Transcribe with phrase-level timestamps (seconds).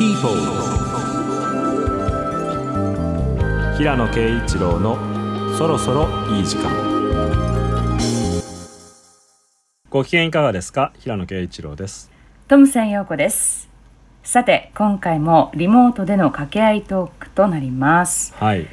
[0.00, 0.30] People
[3.76, 4.96] 平野啓一郎の
[5.58, 6.70] そろそろいい時間。
[9.90, 10.94] ご機嫌いかがですか？
[11.00, 12.10] 平野啓一郎です。
[12.48, 13.68] トムさん陽子です。
[14.22, 18.66] さて今回もリモートでの掛け合いトークとなります、はい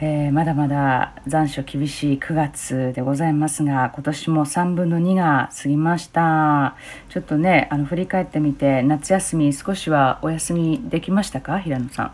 [0.00, 6.76] えーまだまだ残暑厳しい9月でございますが今年も3分の2が過ぎました。
[7.08, 11.58] ちょっとねあの振り返ってみて夏休み少しはお休みできましたか？
[11.58, 12.12] 平野さん。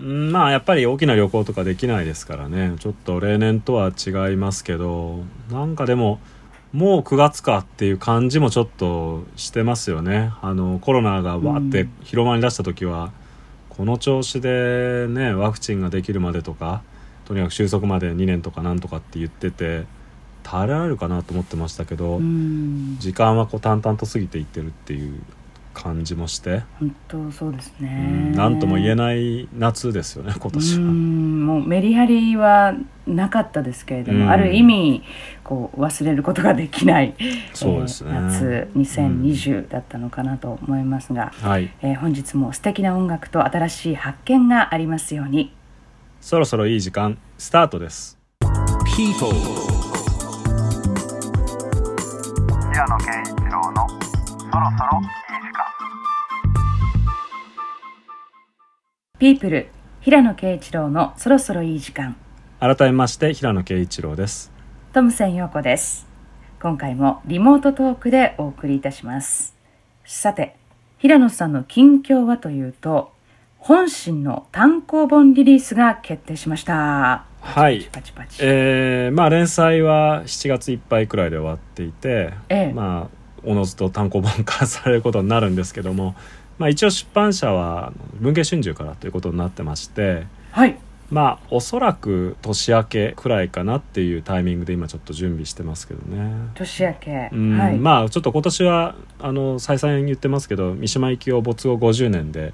[0.00, 2.74] うんまあやっぱり大きな旅行とかできないですからね。
[2.80, 5.20] ちょっと例年とは違いますけど
[5.52, 6.18] なんかでも
[6.72, 10.32] もう9月かっていう感じもちょっとしてますよね。
[10.42, 13.12] あのコロナがわーって広まりだした時は、
[13.68, 16.82] この調子でねワクチンができるまでとか
[17.24, 19.84] とにかく収束まで2年とかなんとかって言ってて
[20.42, 22.96] 耐えられるかなと思ってましたけど、うん。
[22.98, 25.22] 時間はこう淡々と過ぎていってるっていう
[25.72, 30.90] 感じもして、本当そうですうねん、なんとも言えない夏ですよね今年うは。
[30.92, 31.46] ん。
[31.46, 32.74] もうメリハリは
[33.06, 34.30] なかったですけれども、うん。
[34.30, 35.02] ある意味
[35.42, 37.14] こう忘れることができない、
[37.54, 38.10] そうですね。
[38.12, 41.70] えー夏2020だったのかなと思いますが、はい。
[41.80, 45.52] えー本日も素敵な音楽と新しい発見がありますように
[46.24, 48.18] そろそろいい時間スタートです。
[48.96, 49.30] People
[52.72, 55.08] 平野啓一郎のそろそろいい
[55.42, 55.68] 時間
[59.18, 59.68] ピープル
[60.00, 62.16] 平野啓一郎のそろそろいい時間。
[62.58, 64.50] 改めまして平野啓一郎です。
[64.94, 66.06] トムセン陽子です。
[66.58, 69.54] 今回もリモートトークでお送りいたします。
[70.06, 70.56] さて
[70.96, 73.12] 平野さんの近況はというと
[73.64, 77.24] 本心の単行本リリースが決定しました。
[77.40, 77.88] はい。
[77.90, 82.72] パチパチえー、まあ連載は7月いっぱいくらいで終わっていて、ええ。
[82.74, 86.14] まあおのずと単行本化されることになるんですけども、
[86.58, 90.76] まあ一応出版社は文藝春秋からということになってまして、はい。
[91.10, 96.50] まあおそらく年明けくらいかなっていうタイミングで今ちょっと準備してますけどね。
[96.52, 97.58] 年明け、うん。
[97.58, 102.52] はい、まあちょっと今年はあの再三言ってますけど三島由紀夫没後50年で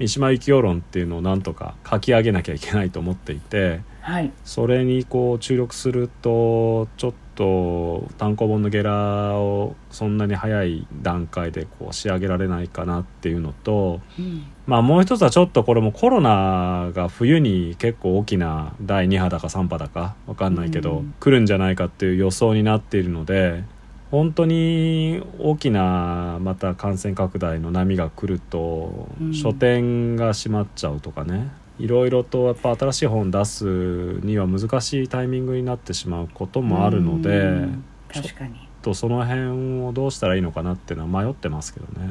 [0.00, 4.32] 三島由紀夫論っていうのをなんとか書き上げなきゃいけないと思っていてはい。
[4.44, 14.46] それにこう注力するとちょっと単行本のゲラをそんなに早い段階でこう仕上げられないかなっていうのとうん。
[14.66, 21.14] まあもう一つはちょっとこれもコロナが冬に結構大きな第2波だか3波だかわかんないけど、うん。
[21.20, 23.64] 来るんじゃないかっていう予想になっているので
[24.10, 29.34] 本当に大きなまた感染拡大の波が来ると、うん。
[29.34, 31.50] 書店が閉まっちゃうとかね。
[31.78, 37.68] いろいろとやっぱ新しい本出すには難しいタイミングになってしまうこともあるので、
[38.12, 42.06] 確かに、とその辺をどうしたらいいのかなっていうのは迷ってますけどね。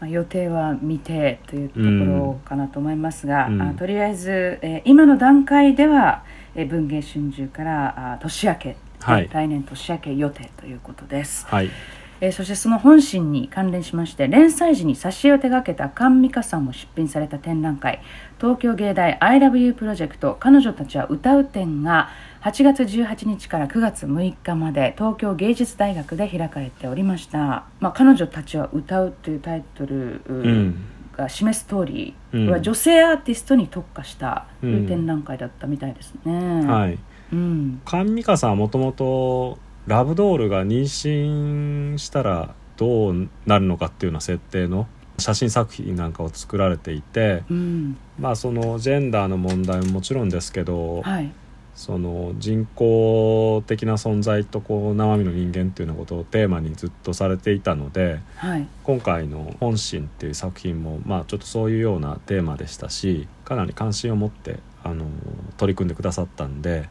[0.00, 3.60] まあ、予定は未定というところかなと思いますが、うん。
[3.60, 6.22] あとりあえず、えー今の段階では、
[6.54, 9.28] えー文藝春秋からあ年明け、はい。
[9.32, 11.70] 来年年明け予定ということです、はい、
[12.20, 18.00] えーそしてその本心に関連しまして連載時に挿絵を手掛けた菅美香さんも出品された展覧会
[18.38, 22.08] 東京芸大 ILOVEYOU プロジェクト彼女たちは歌う展が
[22.42, 30.84] 8月18日から9月6日まで東京芸術大学で開かれておりました「まあ、彼女たちは歌う」というタイトルうん。
[31.16, 32.48] が示す通り、うん。
[32.48, 34.86] は女性アーティストに特化したうん。
[34.86, 36.64] 展覧会だったみたいですね。
[36.64, 36.98] はい
[37.32, 37.80] うん。
[37.86, 44.86] 菅美香さんはもともとラブドールが妊娠したらどうなるのかっていうような設定の
[45.18, 51.32] 写真作品なんかを作られていてうんまあそのジェンダーの問題ももちろんですけど、はい。
[51.74, 58.66] その人工的な存在とこう生身の人間っていうようなことをテーマにずっとされていたのではい。
[58.82, 65.06] 今回の「本心」っていう作品もまあちょっとそういうようなテーマでしたしかなり関心を持ってあの
[65.56, 66.88] 取り組んでくださったんで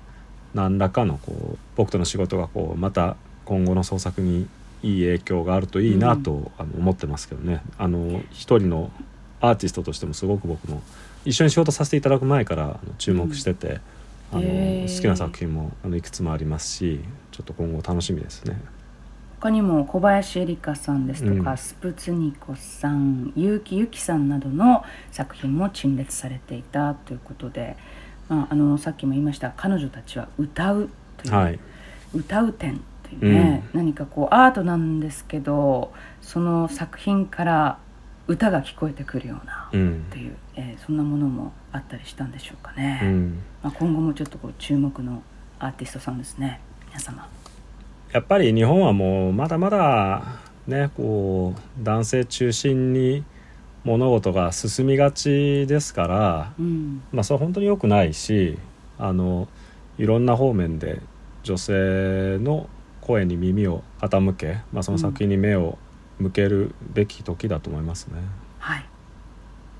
[0.53, 3.15] 何らかのこう僕との仕事がこうまた
[3.45, 4.47] 今後の創作に
[4.83, 7.61] いい影響があるといいなと、あの思ってますけどね。
[7.77, 8.91] あの一人の
[9.39, 10.81] アーティストとしてもすごく僕も
[11.25, 13.79] 一緒に仕事させていただく前からあの注目してて、
[14.31, 14.95] あのへー。
[14.95, 17.01] 好きな作品もあのいくつもありますし
[17.31, 18.59] ちょっと今後楽しみですね。
[19.39, 21.57] 他にも小林恵梨香さんですとか、うん。
[21.57, 27.77] スプツニコさん結城由紀さんなどの作品も陳列されていたということで、
[28.29, 31.59] まあ、あのさっきも言いました彼女たちは歌うという、はい、
[32.13, 37.79] 歌う展というね、何かこうアートなんですけどその作品から
[38.27, 40.05] 歌が聞こえてくるようなうん。
[40.09, 45.23] という、えーそんなものもあったりしたんでしょうかね、うん、まあ、今後もちょっとこう注目の
[45.59, 47.27] アーティストさんですね皆様。
[48.11, 50.23] やっぱり日本はもうまだまだ
[50.67, 53.23] ねこう男性中心に
[53.83, 57.01] 物事が進みがちですから、うん。
[57.11, 58.57] まあ、それは本当に良くないし
[58.97, 59.47] あの
[59.97, 61.01] いろんな方面で
[61.43, 62.69] 女性の
[63.01, 65.77] 声に耳を傾け、まあ、その作品に目を
[66.19, 68.19] 向けるべき時だと思いますね。
[68.59, 68.85] はい。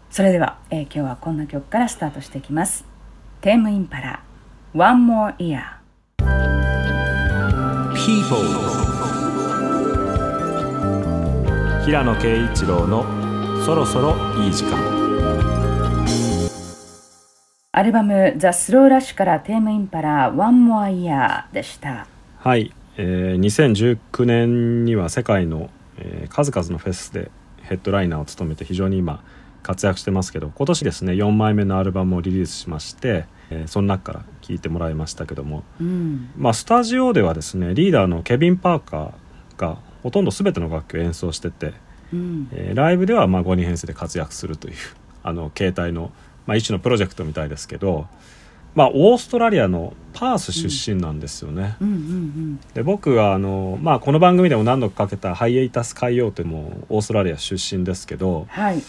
[0.09, 2.85] それでは、えー今日はこんな曲からスタートしていきます。
[3.41, 4.23] テームインパラ
[4.73, 5.61] One More Year
[7.93, 8.37] People
[11.85, 13.16] 平野啓一郎の
[13.67, 14.77] そろそろいい時間。
[17.73, 22.07] アルバム「ザ・スローラッシュからテームインパラ One More Year でした。
[22.39, 27.29] はい、えー2019年には世界の、えー数々のフェスで
[27.63, 29.21] ヘッドライナーを務めて非常に今
[29.63, 36.29] 活躍してますけど今年ですね4枚目のアルバムをリリースしまして、えーその中から聴いてもらいましたけども、うん。
[36.37, 41.73] まあ、スタジオではですねリーダーのケビン・パーカーがほとんど全ての楽器を演奏してて、
[42.13, 42.49] うん。
[42.51, 44.75] えーライブではまあ5人編成で活躍するという
[45.23, 46.11] あの形態の、
[46.45, 48.07] まあ、一種のプロジェクトみたいですけど、
[48.75, 51.75] まあ、オーストラリアのパース出身なんですよね。
[52.73, 58.81] で僕はあの、まあ、この番組でも何度かかけたハイエイタス海洋ってもオーストラリア出身ですけどはい。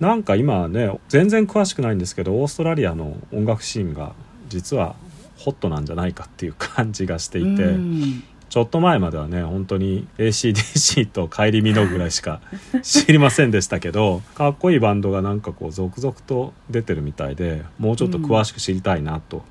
[0.00, 4.14] なんか今ね全然詳しくないんですけどオーストラリアの音楽シーンが
[4.48, 4.96] 実は
[5.36, 12.40] ホットなんじゃないかっていう感じがしていて、うんちょっと前まではね本当に ACDC と帰り見のぐらいしか
[12.82, 19.44] 知りませんでしたけどかっこいいバンドがなんかこう続々と出てるみたいでもうちょっと詳しく知りたいなと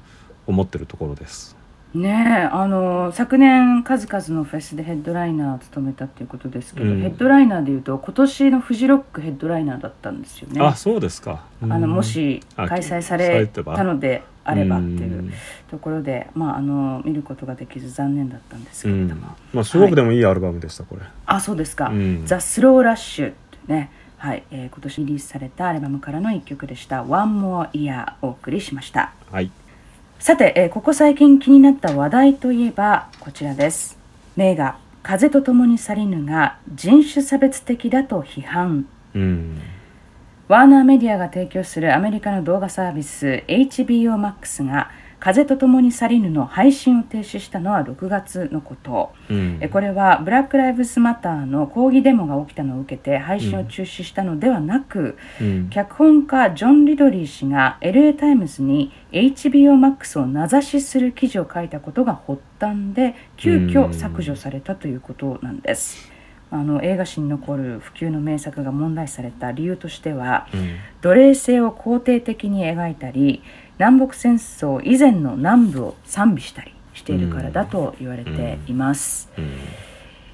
[0.46, 1.58] 思ってるところです。
[1.94, 11.46] ねえあの昨年数々のフェスでヘッドライナーを務めたっていうことですけど、うんヘッドライナーでいうと今年のフジロックヘッドライナーだったんですよねあそうですか。
[11.62, 15.32] あのもしあ開催さされたのであればっていううん。
[15.70, 21.02] ところで、まあ、あの見ることができず残念だったんですけうんれども、まあ、すごくでもいいアルバムでした、これ。
[21.26, 21.90] あそうですか。
[21.90, 24.44] うん「ザ・スローラッシュ」ってね、はい。
[24.52, 29.12] えー今年リリースされたアルバムからの一曲でした「One More Year」お送りしました。
[29.32, 29.52] はい。
[30.20, 33.98] さて、えーここ最近気になった話題といえばこちらです。
[34.36, 38.86] 名画「風と共に去りぬ」が人種差別的だと批判。
[39.16, 39.58] うん。
[40.50, 44.90] ワーナーメディアが提供するアメリカの動画サービス HBO Max が
[45.22, 49.14] 「風と共に去りぬ」の配信を停止したのは6月のこと。
[49.30, 66.19] うんえこれはブラック・ライブズ・マターの抗議デモが起きたのを受けて配信を中止したのではなく、うん脚本家ジョン・リドリー氏が LA タイムズに HBO Max を名指しする記事を書いたことが発端で急うん遽削除されたということなんです。
[66.52, 70.76] あの映画史に残る不朽の名作が問題視された理由としてはうん。
[71.02, 73.42] 奴隷制を肯定的に描いたり
[73.78, 79.30] 南北戦争以前の南部を賛美したりしているからだと言われています。
[79.38, 79.52] うん。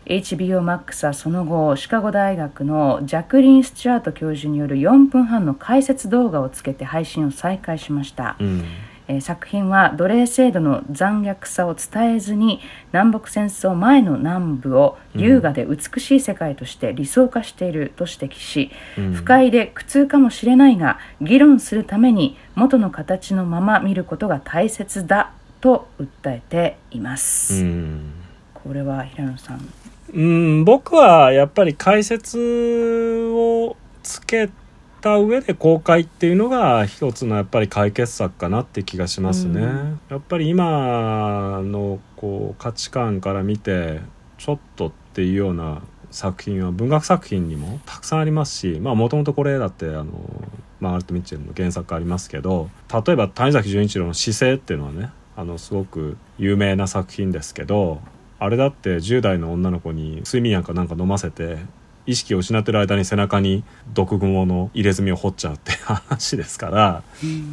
[0.05, 8.63] HBO Max はその後シカゴ大学のジャクリン・スチュアート教授による4分半の解説動画をつけて配信を再開しました、うん
[9.07, 12.59] えー作品は奴隷制度の残虐さを伝えずに
[12.91, 19.13] 南北戦争前の南部を優雅で美しい世界として理想化していると指摘し、うん。
[19.13, 25.31] 不快で苦痛かもしれないが議論するために元の形のまま見ることが大切だ
[25.61, 28.11] と訴えています、うん。
[28.53, 29.67] これは平野さん。
[30.13, 34.49] うん、僕はやっぱり解説をつけ
[35.05, 39.61] た上で公開っていうのが一つのやっぱり解決策かなって気がしますね。
[39.61, 44.01] うんやっぱり今のこう価値観から見て
[44.39, 50.05] ちょっとっていうような作品は文学作品にもたくさんありますしまあもともとこれだってあの
[50.79, 57.99] マーガレット・ミッチェルの原作ありますけど例えば谷崎潤一郎の「姿勢」っていうのはねあのすごく有名な作品ですけど
[58.39, 61.57] あれだって10代の女の子に睡眠薬かなんか飲ませて
[62.05, 67.03] 意識を失ってる間に背中に毒蜘蛛の入れ墨を彫っちゃうって話ですから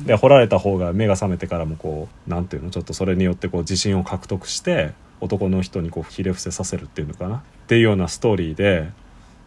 [0.05, 7.37] で彫られた方が目が覚めてからもこうなんていうのちょっとそれによってこう自信を獲得して男の人にこうひれ伏せさせるっていうのかな？
[7.37, 8.91] っていうようなストーリーで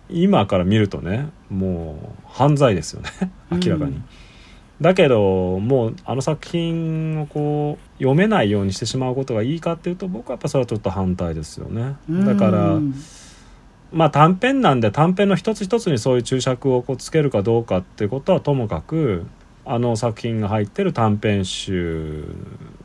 [0.09, 3.09] 今から見るとねもう犯罪ですよね。
[3.51, 3.91] 明らかに。
[3.91, 4.05] うん
[4.81, 11.95] だけどもうあの作品をこう読めないようにしてしまうことがいいかっていうと僕はやっぱそれはちょっと反対ですよね。
[12.09, 12.93] だから、うん
[13.95, 19.25] まあ短編なんで短編の一つ一つにそういう注釈をこうつけるかどうかっていうことはともかく
[19.63, 22.25] あの作品が入ってる短編集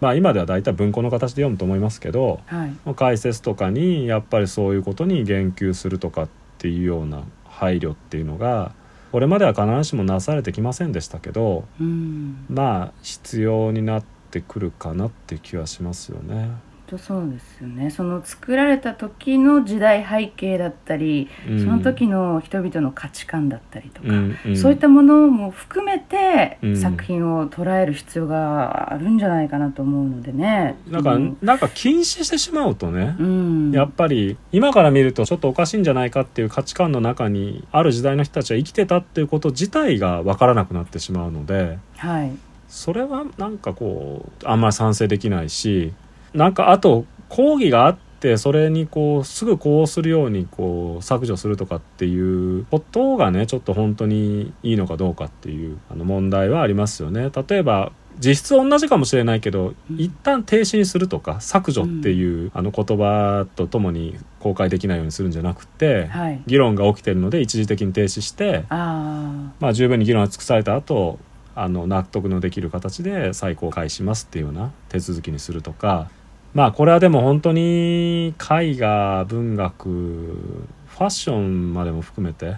[0.01, 8.73] まあ今では大体文庫の形で読むと思いますけどはい解説とかにやっぱりそういうことに言及するとかっていうような配慮っていうのが
[9.11, 16.51] これまでは必ずしもなされてきませんでしたけどうんまあ必要になってくるかなって気はしますよね。
[16.91, 17.91] 当そうですよね。
[17.91, 21.65] その作られた時の時代背景だったり、うん。
[21.65, 24.57] その時の人々の価値観だったりとか、うんうん。
[24.57, 26.77] そういったものも含めてうん。
[26.77, 30.77] 作品を捉える必要があるんじゃないかなと思うのでね。
[30.89, 31.37] なんか、うん。
[31.43, 42.33] なんか禁止してしまうとね、うん、やっぱり今から見るとちょっとおかしいんじゃないかっていう価値観の中にある時代の人たちは生きてたっていうこと自体が分からなくなってしまうのではい、
[42.69, 45.93] それはなんかこうあんまり賛成できないし
[46.35, 57.31] なんかあと抗議があってそれにこうすぐこうするようにこう削除するとかっていうことがねちょっと本当にいいのかどうかっていうあの問題はありますよね。
[57.49, 71.19] 例えば実質同じかもしれないけど、うん一旦停止にするとか削除っていう、あの言葉とともに公開できないようにするんじゃなくて、はい、議論が起きてるので一時的に停止して、あまあ、十分に議論が尽くされた後
[71.55, 76.11] あの納得のできる形で再公開しますっていうような手続きにするとか
[76.53, 82.57] まあこれはでも本当に絵画文学ファッションまでも含めて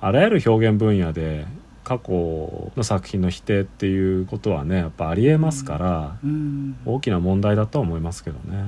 [0.00, 1.46] あらゆる表現分野で
[1.84, 8.64] 過去の作品の否定っていうことはねやっぱありえますから、あ、うん、大きな問題だとは思いますけどね。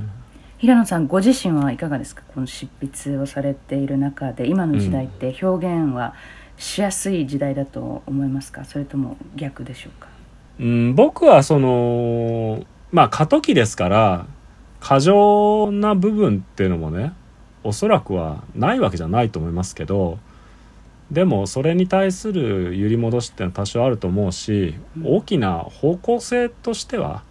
[0.58, 2.22] 平野さんご自身はいかがですか？
[2.34, 6.14] この執筆をされている中で今の時代って表現は
[6.56, 8.64] しやすい時代だと思いますか？
[8.64, 10.08] それとも逆でしょうか？
[10.58, 14.26] うん、僕はそのまあ過渡期ですから
[14.84, 17.14] 過剰な部分っていうのもね
[17.62, 20.18] おそらくはないわけじゃないと思いますけど
[21.10, 27.22] でもそれに対する揺り戻しっていうのは多少あると思うし、うん大きな方向性としては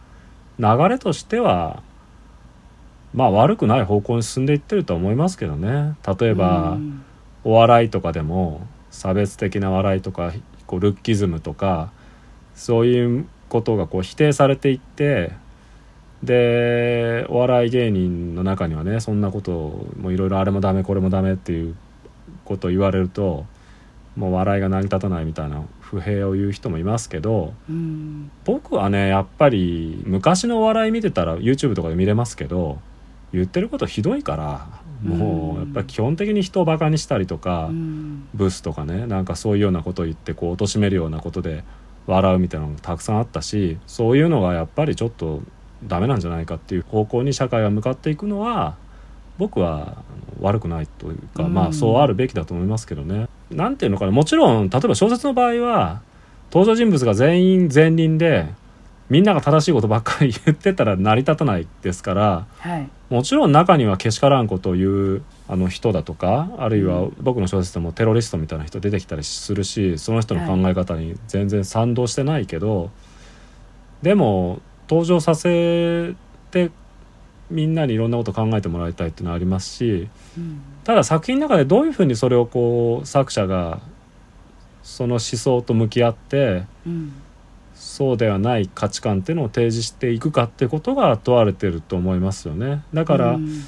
[0.58, 1.84] 流れとしては
[3.14, 5.96] まあ悪くない方向に進んでいってるとは思いますけどね。
[6.20, 7.04] 例えば、うん。
[7.44, 10.34] お笑いとかでも差別的な笑いとか
[10.66, 11.92] こうルッキズムとか
[12.56, 15.34] そういうことがこう否定されていって
[16.24, 21.76] でお笑い芸人の中にはねそんなことをもういろいろあれもダメこれもダメっていう
[22.46, 23.46] ことを言われると
[24.16, 28.32] もう笑いが成り立たないみたいな不平を言う人もいますけどうん。
[28.46, 32.80] 僕はねやっぱり昔のお笑い見てたら YouTube とかで見れますけど
[33.34, 34.68] 言ってることひどいから
[35.04, 38.30] もうやっぱり基本的に人をバカにしたりとか、うん。
[38.34, 41.66] ブスとかねなんかそういうようなことを言ってこう貶めるようなことで
[42.08, 45.42] 笑うみたいなのがたくさんあったしそういうのがやっぱりちょっと
[45.88, 48.76] ダメなんじゃないかっていう方向に社会が向かっていくのは
[49.38, 50.04] 僕は
[50.42, 51.54] 悪くないというか、うん。
[51.54, 53.28] まあそうあるべきだと思いますけどね。
[53.52, 54.12] なんていうのかな。
[54.12, 56.02] もちろん例えば小説の場合は
[56.52, 58.48] 登場人物が全員全輪で
[59.10, 62.90] みんなが正しいことばっかり言ってたら成り立たないですからはい。
[63.10, 72.90] もちろん中にはけしからんことを言うあの人だとかあるいは僕の小説でもテロリストみたいな人出てきたりするしその人の考え方に全然賛同してないけど、
[74.02, 76.16] でも登場させ
[76.52, 76.72] て
[77.50, 83.80] みんなにいろんなこと考えてもらいたいっていうのはありますしうんただ作品の中でどういうふうにそれをこう作者が
[84.84, 87.14] その思想と向き合ってうん
[87.74, 92.84] そうではない価値観っていうのを提示していくかってことが問われてると思いますよね。
[92.94, 93.64] だから、うん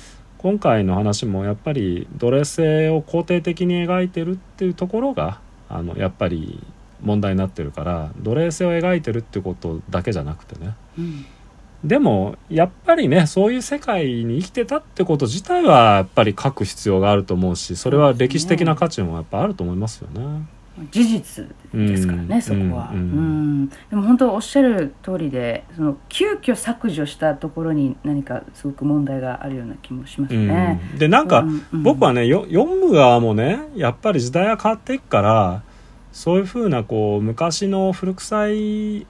[0.46, 6.62] 今回の話もやっぱり奴隷制を肯定的に描いてるっていうところがあのやっぱり
[7.06, 10.76] 問題になってるから奴隷制を描いてるってことだけじゃなくてね。
[10.98, 11.26] うん。
[11.84, 20.48] でもやっぱりねそういう世界に生きてたってこと自体はやっぱり書く必要があると思うしそれは歴史的な価値もやっぱあると思いますよね。
[20.92, 23.64] 事実ですからね、うんそこは、ううん。
[23.64, 30.82] んでも本当おっしゃる通りでその急遽削除したところに何かすごく問題があるような気もしますね。
[30.94, 31.00] うん。
[31.00, 35.64] でなんか、僕はねよ読む側もねやっぱり時代が変わっていくから
[36.16, 39.06] そういうふうなこう昔の古臭い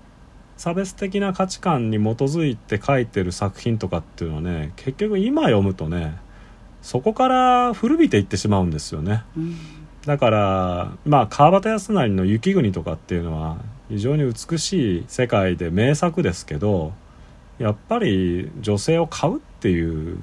[0.58, 6.18] 差別的な価値観に基づいて書いてる作品とかっていうのはね結局今読むとね
[6.82, 9.24] そこから古びていってしまうんですよね。
[9.38, 9.56] うん
[10.06, 13.58] だからまあ川端康成の「雪国」とかっていうのは
[13.90, 16.94] 非常に美しい世界で名作ですけど
[17.58, 20.18] やっぱり女性を買うっていう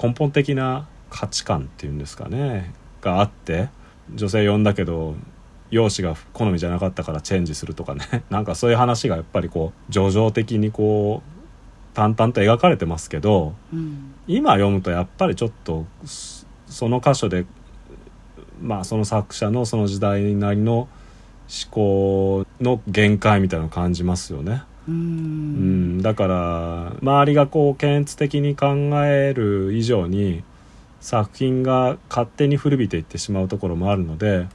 [0.00, 3.68] 根本的な価値観っていうんですかねがあって
[4.14, 5.16] 女性呼んだけど
[5.70, 8.24] 容姿が好みじゃなかったからチェンジするとかね。
[8.30, 14.12] なんかそういう話がやっぱりこう叙情的にこう淡々と描かれてますけどうん。
[14.28, 17.46] 今読むとやっぱりちょっとそその箇所で
[18.60, 20.88] まあその作者のその時代なりの思
[21.70, 24.62] 考の限界みたいなのを感じますよね。
[24.88, 30.44] ううんん、だから周りがこう検閲的に考える以上に
[31.00, 34.46] 作品が勝手に古びていってしまうところもあるので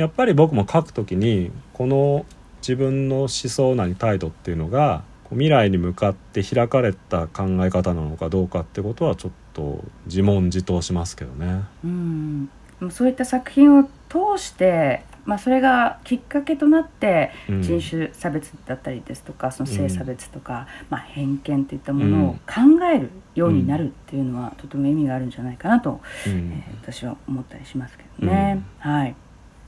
[0.00, 2.26] やっぱり僕も書くときにこの
[2.60, 11.64] 自分の思想なり態度っていうのが未来に向かって開かれた考え方なのかどうかってことはちょっと自問自答しますけどね。
[11.84, 12.48] うん、
[12.90, 17.62] そういった作品を通して、まあ、それがきっかけとなってうん。
[17.62, 26.32] 人種差別だったりですとかその性差別とか、まあ、偏見といったものを考えるようになるっていうのは、とても意味があるんじゃないかなと、うん。
[26.32, 28.62] えー私は思ったりしますけどね。
[28.78, 29.14] はい、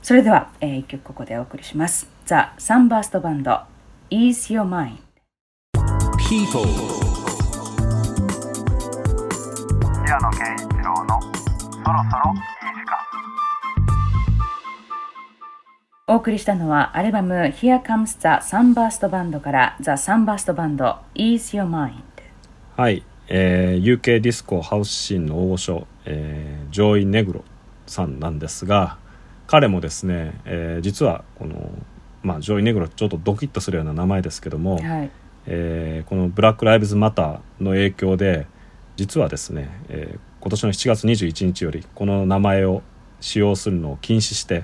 [0.01, 2.09] それでは、えー一曲ここでお送りします。
[2.25, 3.59] ザ・サンバーストバンド
[4.09, 4.97] Ease Your Mind
[6.17, 6.65] People
[10.03, 12.41] 平野啓一郎のそろそろいい
[12.75, 12.97] 時間。
[16.07, 22.01] お送りしたのはアルバム Here Comes the Sunburst Band から The Sunburst Band Ease Your Mind
[22.75, 27.43] はい、えー UK ディスコハウスシーンの大御所、えージョイ・ネグロ
[27.85, 28.97] さんなんですが
[29.51, 31.69] 彼もですね、えー実はこの、
[32.23, 35.11] まあ、ジョイ・ネグロちょっとドキッとするような名前ですけども、はい
[35.45, 38.47] えーこのブラック・ライブズ・マターの影響で
[38.95, 42.81] 実はですね、えー今年の7月21日よりこの名前を
[43.19, 44.63] 使用するのを禁止して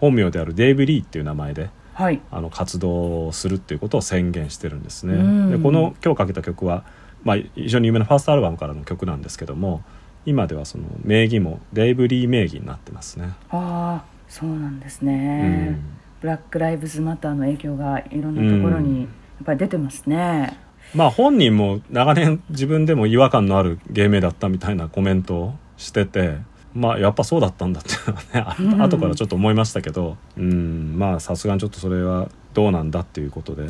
[0.00, 5.14] 本名であるデイブ・リーっていう名前ではいあの活動をするっていうことを宣言してるんですね。
[5.14, 6.84] うんでこの今日かけた曲は、
[7.24, 9.82] まあ、非常に有名なファーストアルバムからの曲なんですけども
[10.26, 13.30] 今ではその名義もデイブ・リー名義になってますね。
[13.48, 15.82] ああそうなんですうね、ん。
[16.20, 19.08] ブラック・ライブズ・マターの影響がいろんなところにやっ
[19.46, 20.58] ぱり出てますね、
[20.94, 26.36] まあ本人も長年自分でも違和感のある芸名だったみたいなコメントをしてて
[26.74, 33.68] まあやっぱそうだったんだっていうのはね 後からちょっと思いましたけどうんまあさすがにちょっとそれはどうなんだっていうことで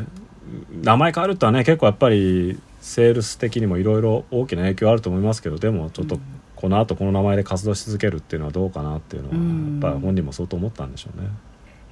[0.82, 6.18] 名前変わるってのはね結構やっぱりセールス的にもいろいろ大きな影響あると思いますけどでもちょっと
[6.56, 11.28] この後この名前で活動し続けるっていうのはどうかなっていうのはうんやっぱり本人も相当思ったんでしょうね。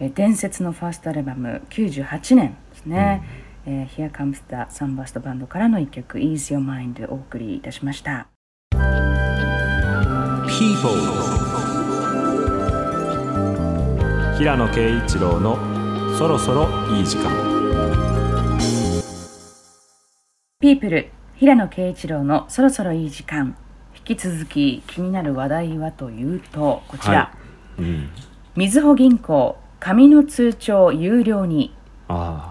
[0.01, 3.23] えー伝説のファーストアルバム98年ですね、
[3.67, 8.27] えー Here Comes the Sunburst Band からの一曲 Ease Your Mind お送りいたしました。
[10.47, 10.91] People
[14.39, 15.59] 平野啓一郎の
[16.19, 17.31] そろそろいい時間。
[20.61, 23.57] People 平野啓一郎のそろそろいい時間
[24.07, 27.33] 引き続き気になる話題はというとこちら、は
[27.79, 27.83] い。
[27.83, 28.11] うん、
[28.55, 31.75] みずほ銀行紙の通帳有料に。
[32.09, 32.51] あ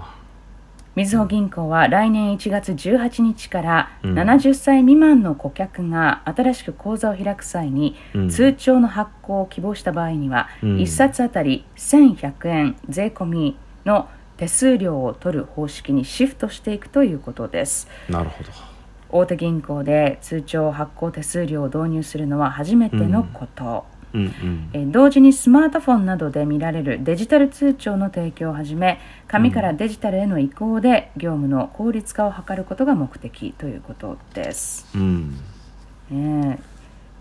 [0.96, 4.14] みずほ銀行は来年1月18日からうん。
[4.16, 7.96] 70歳未満の顧客が新しく口座を開く際に
[8.32, 10.78] 通帳の発行を希望した場合にはうん。
[10.78, 17.88] 1冊あたり1100円税込みの手数料を取る方式にシフトしていくということです。
[18.10, 18.73] なるほど。
[19.14, 24.70] 大手銀行で通帳発行手数料を導入するのは初めてのこと、うんうん。
[24.74, 34.88] えー同時にスマートフォンなどで見られるデジタル通帳の提供をはじめ紙からデジタルへの移行で業務の効率化を図ることが目的ということです。
[34.96, 35.32] うん。
[36.12, 36.73] ねえ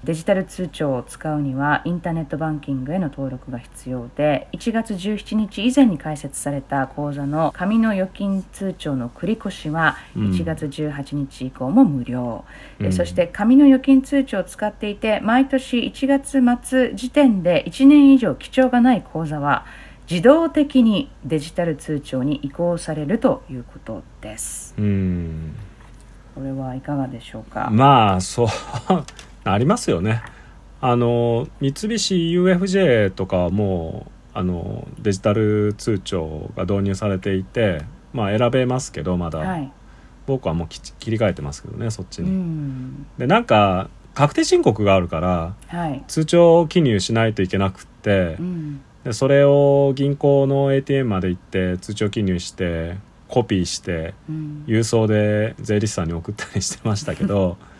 [0.04, 10.30] デジタル通帳を使うにはインターネットバンキングへの登録が必要で1月17日以前に開設された口座の紙の預金通帳の繰り越しはうん。
[10.32, 12.44] 1月18日以降も無料、
[12.80, 12.92] えうん。
[12.92, 19.66] そして紙の預金通帳を使っていて毎年1月末時点で1年以上記帳がない口座は
[20.10, 24.74] 自動的にデジタル通帳に移行されるということです。
[24.78, 25.54] うん。
[26.34, 28.48] これはいかがでしょうか、まあそう
[29.44, 30.22] ありますよね。
[30.80, 39.72] あの三菱 UFJ とかはもうあのデジタル通帳が導入されていてまあ選べますけどまだ、はい、
[40.26, 43.06] 僕はもう切り替えてますけどねそっちうに、ん。
[43.18, 46.04] でなんか確定申告があるからはい。
[46.08, 48.80] 通帳記入しないといけなくってうん。
[49.04, 52.96] でそれを銀行の ATM まで行って通帳記入して
[53.28, 54.64] コピーしてうん。
[54.66, 57.56] 郵送で税理士さんに送ったりしてましたけど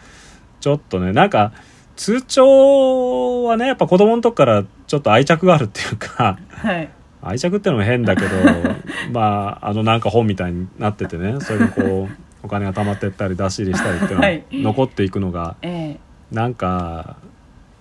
[0.63, 1.53] ちょっとねなんか
[1.97, 6.89] 通帳はねやっぱ子供の時からちょっと愛着があるっていうかはい。
[7.21, 8.29] 愛着ってのも変だけど
[9.13, 14.45] まああのなんか本みたいになっててねそれにこうお金が貯まってったり出し入れしたりっていうのははい。
[14.53, 16.01] 残っていくのがええ。
[16.33, 17.17] なんか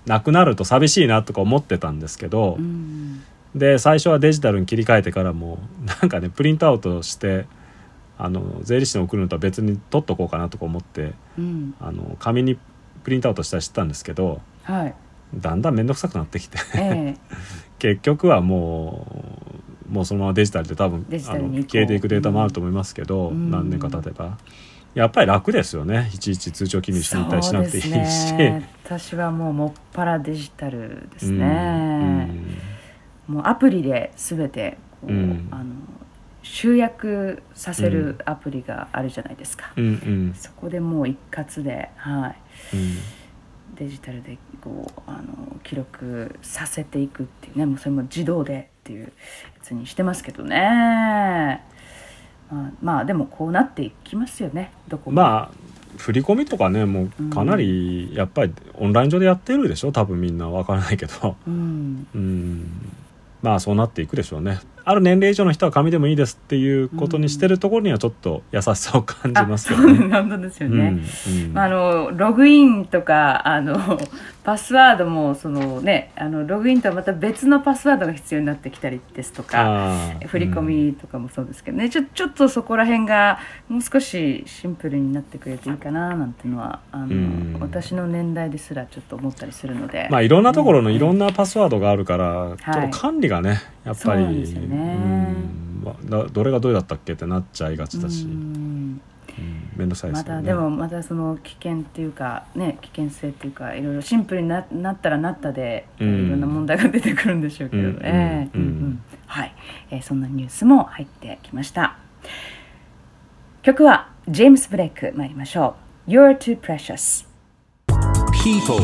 [0.06, 3.22] なくなると寂しいなとか思ってたんですけど、うん。
[3.56, 7.46] で最初はデジタルに切り替えてからもなんかねプリントアウトして
[8.18, 11.74] あの税理士に送るのとは別に取っとこうかなとか思ってうん。
[11.80, 12.58] あの紙に
[13.04, 14.96] プリントアウトしたりしてたんですけどはい。
[15.34, 17.18] だんだん面倒くさくなってきてええ。
[17.80, 19.08] 結局はも
[19.90, 23.52] うもうそのままデジタルで多分あの消えていくデータもあると思いますけど、うん。
[23.52, 24.38] 何年か経てば。
[24.94, 26.10] やっぱり楽ですよね。
[26.14, 27.90] いちいち通帳記入しに行ったりしなくていいし。
[28.34, 28.70] ね。
[28.86, 32.30] 私はもうもっぱらデジタルですね、
[33.28, 35.48] もうアプリで全てこう、うん。
[35.52, 35.66] あの
[36.44, 40.34] 集約させるアプリがあるじゃないですか、うんうん。
[40.36, 42.34] そこでもう一括で、はい、うん
[43.76, 49.10] デジタルでこうあの記録させていくっていうねもうそれも自動でっていうや
[49.62, 51.64] つにしてますけどね。
[52.52, 55.16] まあ、まあでもこうなっていきますよねどこも。
[55.16, 60.50] まあ振り込みとかねもうかなりやっぱりオンライン上でやってるでしょ多分みんな。
[60.50, 61.36] わからないけど。
[61.48, 62.08] うん。
[62.14, 62.92] うん。
[63.42, 64.60] まあそうなっていくでしょうね
[64.92, 70.10] ある年齢以上の人は紙でもいいですっていうことにしてるところにはちょっと優しさを感じあますよね。
[70.10, 71.54] 本当ですよね、うんうん。
[71.54, 73.76] まあ、あのログインとかあの
[74.44, 79.88] パスワードもその、ね、あのログインとはまた別のパスワードが必要になってきたりですとか
[80.26, 87.58] 振り込みとかもそうですけどね、ちょちょっとそこら辺がもう少しシンプルになってくれていいかななんていうのはあの、うん。
[87.62, 94.46] 私の年代ですらちょっと思ったりするので、まあいろんなところのいろんな、なパスワードがあるから、ちょっと管理がねやっぱり
[94.82, 95.82] ねうん。
[95.84, 98.36] まあだどれがどれだったっけってなっちゃいがちだし、ううん。
[98.94, 99.02] ん
[99.76, 100.30] めんどくさいでよね。
[100.30, 106.28] ますたでもまたその危険っていうかね危険性っていうかいろいろシンプルにななったらなったで、うん。
[106.28, 108.50] いろんな問題が出てくるんでしょうけどね。
[109.28, 109.56] はい、
[109.92, 111.98] えーそんなニュースも入ってきました。
[113.62, 115.76] 曲はジェームス・ブレイク参りましょ
[116.08, 116.12] う。
[116.12, 117.26] You're too precious。
[118.44, 118.78] People,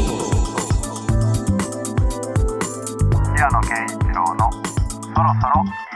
[3.35, 5.86] 平野啓一郎のそろそろ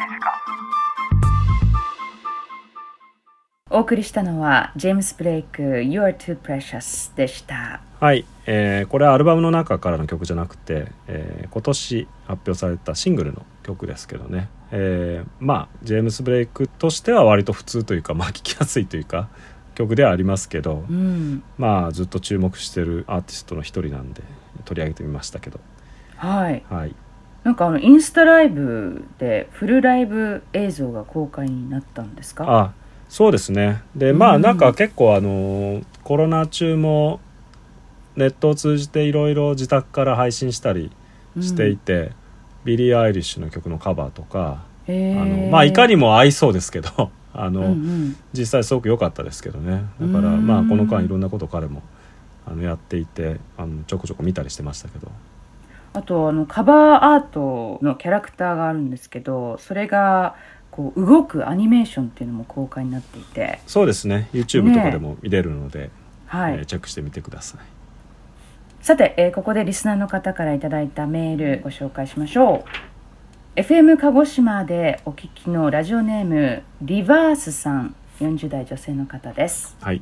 [3.74, 7.80] お送りしたのはジェームス・ブレイク You're too precious でした。
[8.02, 19.30] はい、えーこれはアルバムの中からの曲じゃなくて、えー今年発表されたシングルの曲ですけどね、えーまあジェームス・ブレイクとしては割と普通というかまあ聴きやすいというか
[19.76, 24.22] 曲ではありますけど、うん、まあずっと注目してるアーティストの一人なんで
[24.66, 25.62] 取り上げてみましたけど。
[26.18, 26.64] はい。
[26.70, 26.96] はい。
[27.44, 32.46] なんかあのインスタライブでフルライブ映像が公開になったんですか？
[32.48, 32.74] あ
[33.12, 33.82] そうですね。
[33.94, 34.34] でまうん。
[34.36, 37.20] あなんか結構あのコロナ中も
[38.16, 40.92] ネットを通じていろいろ自宅から配信したり
[41.42, 42.14] していて、
[42.64, 45.44] ビリー・アイリッシュの曲のカバーとかあー。
[45.46, 48.16] のまあいかにも合いそうですけど あの、うんうん。
[48.32, 49.84] 実際すごく良かったですけどね。
[50.00, 50.48] だからうん。
[50.48, 51.82] まあこの間いろんなこと彼も
[52.48, 55.12] あのやっていてあのちょこちょこ見たりしてましたけど。
[55.94, 60.36] あとあのカバーアートのキャラクターがあるんですけどそれが
[60.72, 63.60] こう動くアニメーションっていうのも公開になっていて。
[63.68, 64.30] そうですね。
[64.34, 65.92] YouTube とかでも見れるので、
[66.26, 67.62] はい、えーチェックしてみてください。
[68.82, 72.66] さて、えーここでリスナーの方からいただいたメールご紹介しましょ
[73.56, 73.60] う。
[73.60, 79.76] FM 鹿児島でお聞きのラジオネームリバースさん40代女性の方です。
[79.82, 80.02] はい。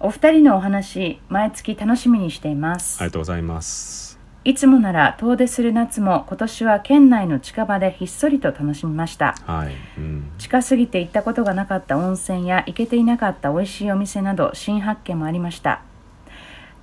[0.00, 4.07] お二人のお話毎月楽しみにしています、ありがとうございます
[4.44, 9.34] いつもなら遠出する夏も今年は県内の近場でひっそりと楽しみました。
[9.46, 15.82] はい、うん、近すぎて行ったことがなかった温泉や行けていなかった美味しいお店など新発見もありました。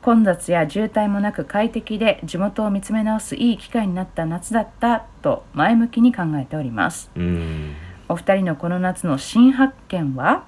[0.02, 7.10] 混雑や渋滞もなく快適で地元を見つめ直すいい機会になった夏だったと前向きに考えております。
[7.15, 7.74] うん。
[8.08, 10.46] お二人のこの夏の新発見は？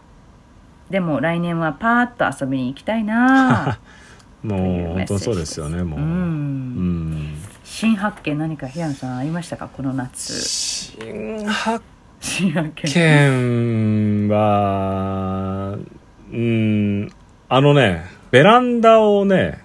[0.91, 3.79] でも来年はパーッと遊びに行きたいな
[4.43, 7.09] もう本当にそうですよねもう、ううん。
[7.11, 9.67] ん、新発見何か平野さんありましたか？
[9.67, 10.31] この夏。
[10.33, 11.83] 新発
[12.21, 15.77] 見は
[16.31, 17.09] うん。
[17.49, 19.63] あのねベランダをね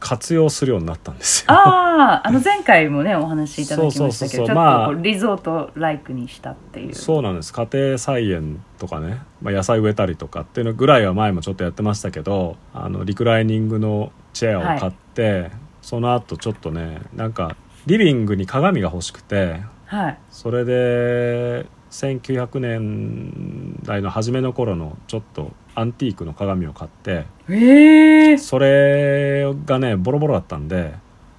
[0.00, 1.52] 活用するようになったんですよ。
[1.52, 6.94] あああの前回もねお話しいただきましたけどちょっまあとリゾートライクにしたっていう。
[6.94, 7.52] そうなんです。
[7.52, 15.50] 家庭菜園とかね、まあ、野菜植えたりとかっていうのぐらいは前もちょっとやってましたけどあのリクライニングのチェアを買って、
[15.82, 20.18] その後ちょっとねなんかリビングに鏡が欲しくてはい。
[20.30, 30.94] それで1900年代の初めの頃のちょっとアンティークの鏡を買ってええそれがねボロボロだったんで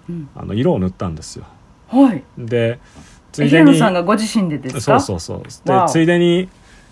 [0.10, 0.30] うん。
[0.36, 1.46] あの色を塗ったんですよ。
[1.88, 2.24] はい。
[2.38, 2.80] で
[3.32, 5.00] つえいでに平野さんがご自身でですか？
[5.00, 5.68] そうそうそう。
[5.68, 6.50] でついでに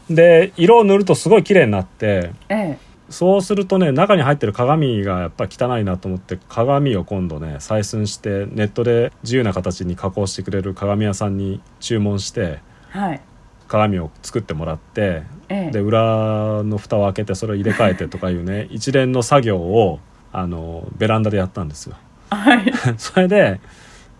[0.09, 2.77] で色を塗るとすごい綺麗になってええ。
[3.09, 13.21] そうするとね中に入ってる鏡がやっぱり汚いなと思って鏡を今度ね採寸してネットで自由な形に加工してくれる鏡屋さんに注文してはい。
[13.67, 19.99] 鏡を作ってもらってええで裏の蓋を開けてそれを入れ替えてとかいうね 一連の作業を
[20.31, 21.95] あのベランダでやったんですよ。
[22.29, 22.71] はい。
[22.97, 23.59] それで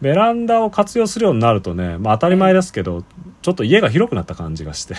[0.02, 3.04] ベランダを活用するようになるとね、まあ、当たり前ですけど
[3.42, 4.96] ちょっと家が広くなった感じがして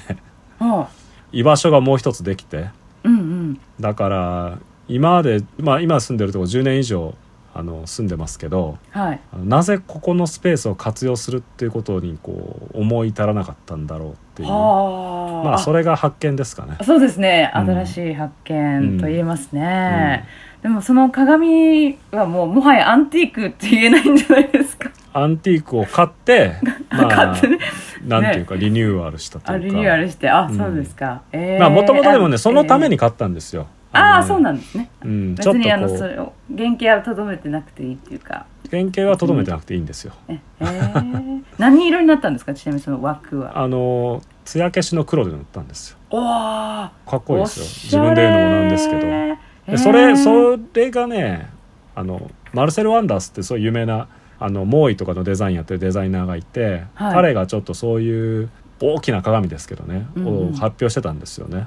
[0.61, 0.89] あ
[1.33, 2.69] 居場所がもう一つできて。
[3.03, 3.61] うんうん。
[3.81, 7.15] だから今まで、まあ、今住んでるとこ10年以上
[7.53, 9.21] あの住んでますけどはい。
[9.43, 15.45] なぜここのスペースを活用するっていうことにこう思い至らなかったんだろうっていうはあ。
[15.45, 16.77] まあそれが発見ですかね。
[16.85, 17.51] そうですね。
[17.55, 17.71] うん。
[17.71, 20.27] 新しい発見と言えますね、
[20.63, 24.91] でもその鏡はもうもはやアンティークって言えないんじゃないですか。
[25.13, 26.53] アンティークを買って
[26.91, 27.59] まあ買ってね。
[28.07, 29.67] なんていうかリニューアルしたというか。
[29.67, 30.29] あリニューアルして。
[30.31, 31.23] あ、うんそうですか。
[31.33, 33.63] えまあもともとでもねそのためにに買ったんですよ。
[33.63, 34.89] のああそうなんですね。
[35.05, 38.47] うん、ち別にあのそうれを原型はとどめてなくていいっていうか。
[38.71, 40.13] 原型はとどめてなくていいんですよ。
[40.29, 42.55] ええー、何色になったんですか？
[42.55, 43.59] ちなみにその枠は。
[43.59, 45.99] あの艶消しの黒で塗ったんですよ。
[46.11, 46.91] おー。
[47.07, 48.03] かっこいいですよ。
[48.03, 49.07] 自分で言うのもなんですけど。
[49.07, 51.49] えでーそれそれがね
[51.95, 57.15] あのマルセル・ワンダースってそういう有名なあのモーイとかのデザインやってるデザイナーがいて、はい。
[57.15, 58.51] 彼がちょっとそういう
[58.81, 60.49] 大きな鏡ですけどね、うんうん。
[60.51, 61.67] を発表してたんですよね。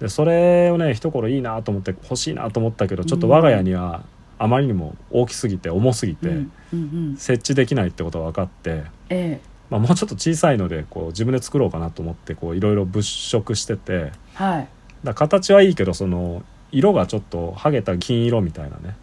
[0.00, 4.02] でそれをね一頃いいなと思って欲しいなと思ったけどちょっと我が家には
[4.38, 6.82] あまりにも大きすぎて重すぎて、うんうんう
[7.12, 7.16] ん。
[7.16, 14.68] 設置できないってことが分かって、えまあ、もうちょっと小さいのでこう自分で作ろうかなと思ってこういろいろ物色しててえはい。
[15.04, 18.96] だ形はいいけどその色がちょっと剥げた金色みたいなね、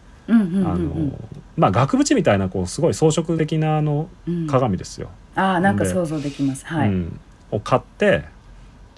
[1.56, 4.46] まあ額縁みたいなこうすごい装飾的なあのうん。
[4.46, 6.64] 鏡ですよ、ああなんかで想像できます。
[6.66, 7.20] はい、うん。
[7.50, 8.24] を買って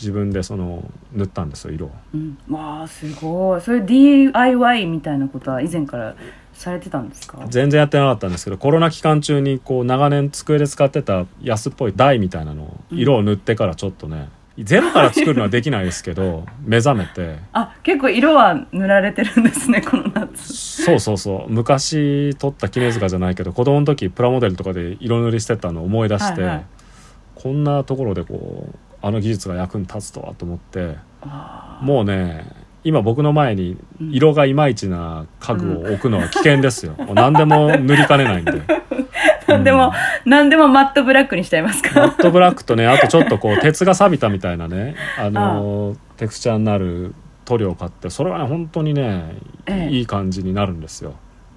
[0.01, 0.83] 自分でその
[1.13, 1.91] 塗ったんですよ色を。
[2.15, 3.61] うん、わあすごい。
[3.61, 6.15] それ DIY みたいなことは以前から
[6.53, 7.39] されてたんですか？
[7.49, 17.39] 全然やってなかったんですけどコロナ期間中にこう長年机で使ってた安っぽい台みたいなのを色を塗ってからちょっとね、ゼロから作るのはできないですけど 目覚めて。
[17.53, 20.53] あ結構色は塗られてるんですねこの夏。
[20.85, 21.53] そうそうそう。
[21.53, 26.65] 昔撮った絹塚じゃないけど子供の時プラモデルとかで色塗りしてたのを思い出して、はいはい。
[27.37, 34.13] こんなところでこうあの技術が役に立つとはと思ってあもうね今僕の前にうん。
[34.13, 38.53] 色がいまいちな家具を置くのは危険ですよ、 もう何でも塗りかねないんで。
[39.47, 39.93] ーでも、
[40.25, 49.95] 何でもマットブラックにしちゃいますマかットブラックとねあとちょっとこう 鉄が錆びたみたいなねあのテクスチャーになる塗料を買ってそれはね本当にね、ええ。
[49.95, 51.15] いい感じになるんですよ。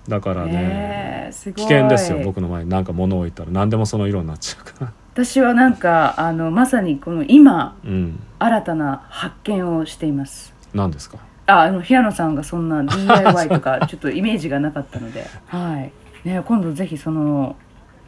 [0.07, 2.69] だからね、えー、危険ですよ僕の前に。
[2.69, 8.19] 何か物を置いたら何でもその色になっちゃうから私はなんかあのまさにこの今うん。
[8.39, 10.51] 新たな発見をしています。
[10.73, 11.19] 何ですか？
[11.45, 15.91] ああの平野さんがそんな DIY とかちょっとイメージがなかったので は
[16.25, 17.55] い、ね、今度ぜひその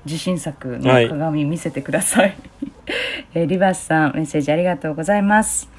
[0.05, 1.09] 自信作のはい。
[1.09, 2.35] 鏡見せてください、
[3.35, 5.69] えーリバースさんメッセージありがとうございます。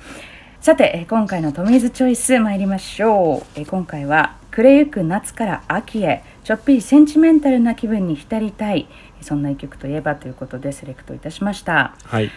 [0.60, 3.46] さてえー今回のトミーズチョイス参りましょう。
[3.56, 8.86] えー今回は暮れゆく夏から秋へちょっぴりセンチメンタルな気分に浸りたい
[9.24, 11.96] そんな一曲といえばということでセレクトいたしました。
[12.04, 12.30] はい。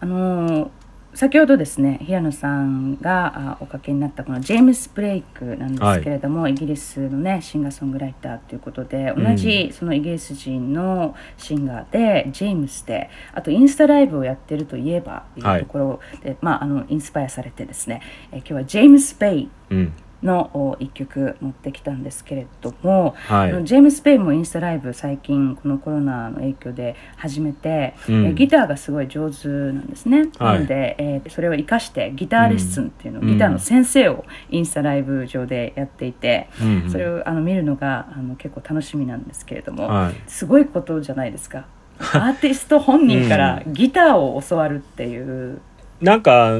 [0.00, 0.70] あのー
[1.12, 9.24] 先ほどですね平野さんがあおかけになったこのジェームス・ブレイクなんですけれども、イギリスのねシンガーソングライターということでうん。
[9.24, 19.50] 同じそのイギリス人のシンガーでジェームスであとインスタライブをやってるといえばというところで、まああのインスパイアされてですね、え今日はジェームス・ベイ。
[19.70, 23.64] うんのお一曲持ってきたんですけれども、はい。
[23.64, 28.26] ジェームス・ペイもインスタライブ最近このコロナの影響で始めて、うん。
[28.26, 30.54] えギターがすごい上手なんですね、はい。
[30.54, 33.28] なので、えーそれを生かしてギターレッスンっていうのを、うん。
[33.28, 36.90] ギターの先生をインスタライブ上でやっていて、うんうん。
[36.90, 40.14] それをあの見るのがあの結構楽しみなんですけれども、はい。
[40.26, 41.64] すごいことじゃないですか。
[42.00, 45.60] アーティスト本人からギターを教わるっていう、
[46.00, 46.58] なんか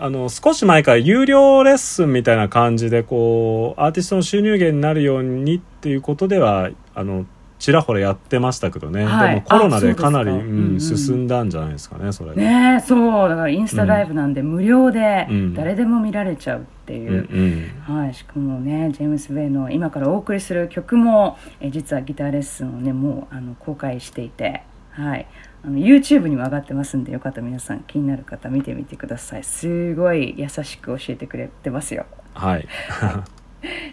[0.00, 7.26] あの少し前から有料レッスンみたいな感じでこうアーティストの収入源になるようにっていうことではあの
[7.60, 9.34] ちらほらやってましたけどね、はい。
[9.34, 10.10] でもコロナですか。
[10.10, 12.36] なり、うん進んだんじゃないですかねそれが。
[12.36, 13.28] ねえそう。
[13.28, 15.54] だからインスタライブなんで無料でうん。
[15.54, 17.28] 誰でも見られちゃうっていう。
[17.30, 17.96] う、んうん。
[17.96, 25.26] はい、しかもねジェームス・ベイの今からお送りする曲もえ実はギターレッスンをねもうあの公開していて、はい、
[25.62, 29.44] あの YouTube にも上がってますんでよかったら皆さん気になる方見てみてください。
[29.44, 32.06] すごい優しく教えてくれてますよ。
[32.34, 32.66] はい。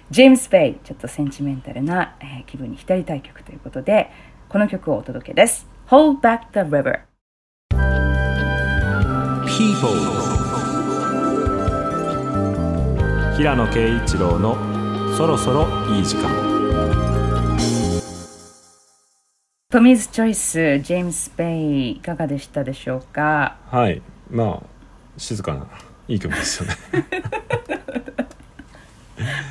[0.09, 4.09] ジェームス・ベイちょっとセンチメンタルな、えー気分に浸りたい曲ということで
[4.47, 5.67] この曲をお届けです。
[5.87, 7.01] Hold Back the River
[9.45, 9.89] People,
[13.35, 14.55] 平野啓一郎の
[15.17, 16.96] そろそろいい時間
[19.69, 23.57] トミーズ・チョイスジェームス・ベイいかがでしたでしょうか？
[23.69, 24.01] はい。
[24.29, 24.67] まあ
[25.17, 25.67] 静かな
[26.07, 26.75] いい曲ですよね。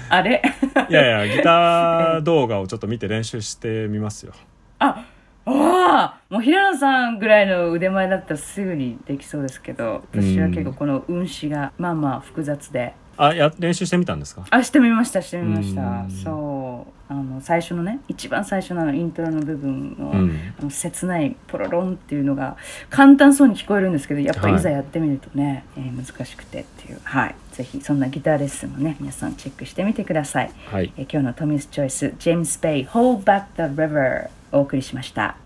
[0.09, 0.41] あれ？
[0.89, 4.33] いやいやギター動画をちょっと見て練習してみますよ。
[4.79, 5.05] あ
[5.45, 6.19] あ！
[6.31, 14.45] もう平野さんぐらいの腕前だったらすぐにできそうですけど私は結構この運指がまあまあ複雑であや練習してみたんですか？
[14.51, 15.83] あしてみましたしてみました。
[15.83, 16.11] うん。
[16.11, 16.93] そう。
[17.09, 20.39] あの最初のね一番最初のイントロの部分の,、うん。
[20.59, 22.57] あの切ないポロロンっていうのが
[22.91, 24.61] 簡単そうに聞こえるんですけどやっぱりはい。
[24.61, 27.01] いざやってみるとね、えー難しくてっていう。
[27.05, 27.35] はい。
[27.53, 30.93] ぜひそんなギターレッスンもね皆さんチェックしてみてください、はい。
[30.97, 35.37] えー今日のトミースチョイスジェームス・ベイ「Hold Back the River」お送りしました。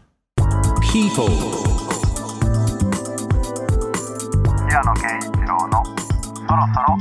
[0.93, 1.29] People,
[4.69, 6.99] 平野啓一郎のそろそろ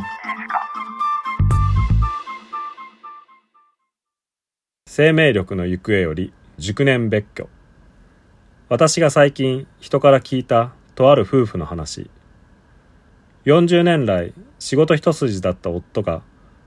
[5.01, 7.47] 生命力の行方より熟年別居。
[8.67, 12.09] 私が最近人から聞いたとある夫婦の話。
[13.45, 16.21] 40年来仕事一筋だった夫が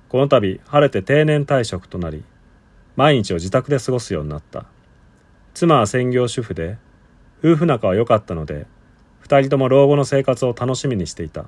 [0.09, 2.25] この度晴れて定年退職となり
[2.97, 4.64] 毎日を自宅で過ごすようになった。
[5.53, 6.79] 妻は専業主婦で
[7.45, 8.66] 夫婦仲は良かったので
[9.21, 11.45] 二人とも老後の生活を楽しみにしていた。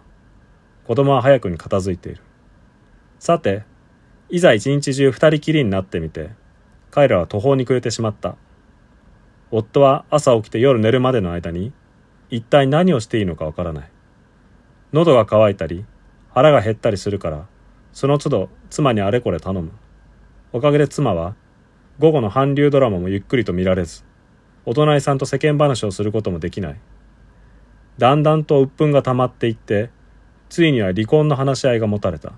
[0.87, 2.21] 子供は早くに片付いている。
[3.19, 3.63] さて
[4.29, 6.44] いざ一日中二人きりになってみて
[6.95, 8.37] 彼らは途方に暮れてしまった。
[9.51, 11.73] 夫は朝起きて夜寝るまでの間に
[12.31, 13.91] 一体何をしていいのかわからない。
[14.93, 15.85] 喉が渇いたり
[16.31, 17.49] 腹が減ったりするから
[17.93, 19.73] その都度妻にあれこれ頼む。
[20.53, 21.35] おかげで妻は
[21.99, 24.05] 午後の韓流ドラマもゆっくりと見られず
[24.65, 26.81] お隣さんと世間話をすることもできない。
[27.99, 29.91] だんだんと鬱憤が溜まっていって
[30.49, 32.35] ついには離婚の話し合いが持たれた。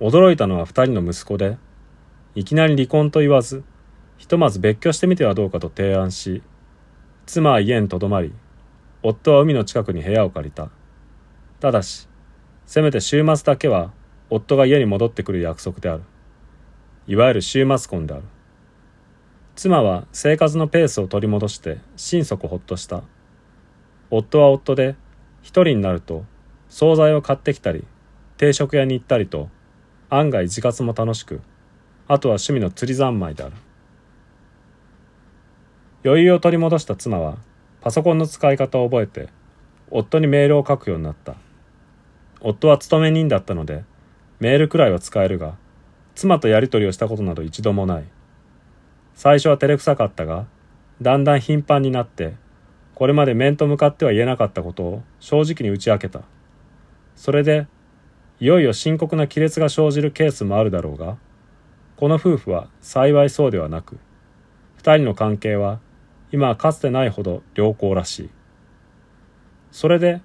[0.00, 1.56] 驚いたのは二人の息子で
[2.38, 3.64] いきなり離婚と言わず
[4.16, 6.40] ひとまず別居してみてはどうかと提案し
[7.26, 8.32] 妻は家にとどまり
[9.02, 10.70] 夫は海の近くに部屋を借りた。
[11.58, 12.06] ただし
[12.64, 13.90] せめて週末だけは
[14.30, 16.04] 夫が家に戻ってくる約束である。
[17.08, 18.22] いわゆる週末婚である。
[19.56, 23.02] 妻は生活のペースを取り戻して心底ほっとした。
[24.10, 24.94] 夫は夫で
[25.42, 26.24] 一人になると
[26.68, 27.84] 惣菜を買ってきたり
[28.36, 29.48] 定食屋に行ったりと
[30.08, 31.40] 案外自活も楽しく
[32.08, 33.54] あとは趣味の釣り三昧である。
[36.04, 37.36] 余裕を取り戻した妻は
[37.82, 39.28] パソコンの使い方を覚えて
[39.90, 41.34] 夫にメールを書くようになった。
[42.40, 43.84] 夫は勤め人だったので
[44.40, 45.56] メールくらいは使えるが
[46.14, 48.04] 妻とやり取りをしたことなど一度もない。
[49.14, 50.46] 最初は照れくさかったが
[51.02, 52.34] だんだん頻繁になって
[52.94, 56.22] これまで面と向かっては言えなかったことを正直に打ち明けた。
[57.16, 57.66] それで
[58.40, 61.18] いよいよ深刻な亀裂が生じるケースもあるだろうが
[61.98, 63.98] この夫婦は幸いそうではなく
[64.76, 65.80] 二人の関係は
[66.30, 68.30] 今はかつてないほど良好らしい。
[69.72, 70.20] それで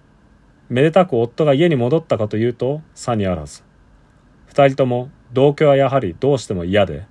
[0.70, 3.64] めでたく夫が家に戻ったかというとさにあらず。
[4.46, 7.08] 二人とも同居はやはりどうしても嫌で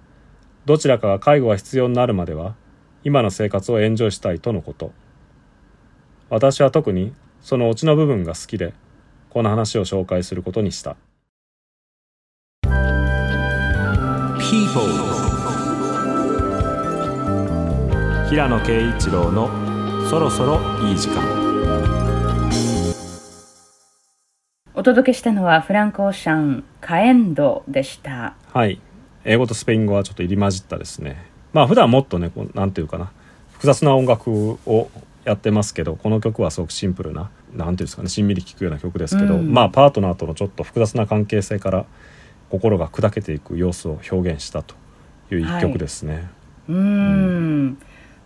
[0.64, 2.54] どちらかが介護が必要になるまでは
[3.02, 4.92] 今の生活をエンジョイしたいとのこと。
[6.30, 8.74] 私は特にそのオチの部分が好きで
[9.28, 10.96] この話を紹介することにした。
[14.72, 14.88] People,
[18.30, 19.50] 平野啓一郎の
[20.08, 21.22] そろそろいい時間。
[24.74, 28.34] お届けしたのはフランク・オーシャン「カエンド」でした。
[28.52, 28.80] はい。
[29.24, 31.26] 英語とスペイン語はちょっと入り混じったですね。
[31.52, 33.12] まあ普段もっとねこうなんていうかな
[33.52, 34.90] 複雑な音楽を
[35.24, 39.52] やってますけどこの曲はすごくシンプルななんていうんですかねしんみり聴くような曲ですけど、うん。
[39.52, 41.84] まあパートナーとのちょっと複雑な関係性から
[42.52, 44.74] 心が砕けていく様子を表現したと
[45.30, 46.28] いう一曲ですね。
[46.68, 47.78] うーん。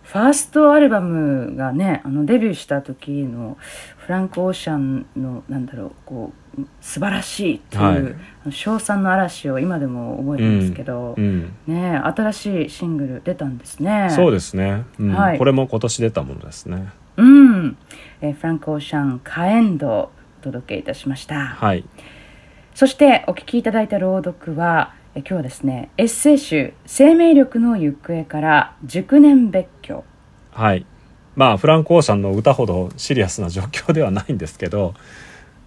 [0.03, 3.57] ファーストアルバムがねあのデビューした時の
[3.97, 7.97] フランク・オーシャンのなんだろうこう素晴らしいっていう、はい。
[8.43, 14.09] あの称賛の嵐を今でも覚えてますけど、うん、ね新しいシングル出たんですね。
[14.11, 15.13] そうですね、うん。
[15.13, 15.37] はい。
[15.37, 16.89] これも今年出たものですね。
[17.15, 17.77] うん、
[18.21, 21.83] えーフランク・オーシャン「カエンド」お届けいたしました、はい、
[22.77, 30.03] そしてお聞きいただいた朗読はえ今日はですねエッセイ集「生命力の行方」から「熟年別居
[30.51, 30.85] はい。
[31.35, 34.93] まあ、フランク・オーシャンの歌ほどシリアスな状況ではないんですけど、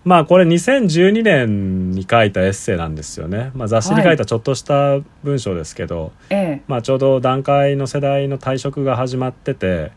[0.04, 3.50] まあ、これ2012年に書いたエッセイなんですよね。
[3.56, 9.90] まあ、雑誌に書いたちょっとした文章ですけど、」えまあ、ちょうど段階の世代の退職が始まってて、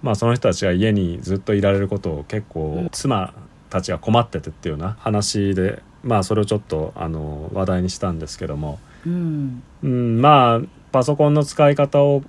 [0.00, 3.34] まあ、その人たちが家にずっといられることを結構妻
[3.68, 9.62] たちが困っててっていうような話で、まあ、それをちょっとあの話題にしたんですけども、えうん。
[9.82, 10.60] うん、まあ
[10.92, 12.22] パソコンの使い方を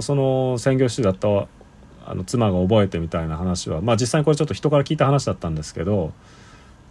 [0.00, 1.28] その専業主婦だった
[2.06, 6.12] あの妻が覚えてみたいな話はまあ実際にこれちょっと人から聞いた話だったんですけど、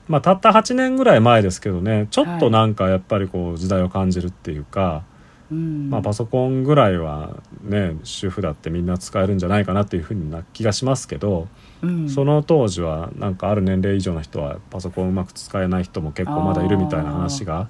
[0.07, 5.03] まあ、たった8年ぐらい前ですけどねちょっとなんかやっぱりこう時代を感じるっていうか、
[5.51, 5.89] うん。
[5.89, 11.47] まあ、パソコンぐらいはね主婦だってみんな使えるんじゃないかなっていうふうな気がしますけど、
[11.82, 12.09] うん。
[12.09, 17.69] その当時はなんかある年齢以上の人はパソコンうまく使えない人も結構まだいるみたいな話が